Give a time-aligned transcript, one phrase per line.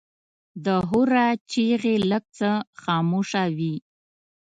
[0.65, 2.51] د هورا چیغې لږ څه
[2.81, 3.75] خاموشه وې.